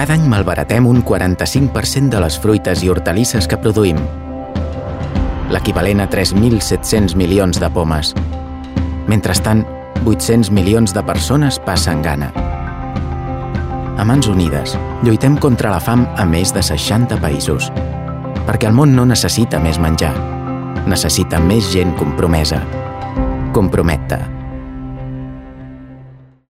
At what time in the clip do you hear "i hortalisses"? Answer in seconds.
2.80-3.44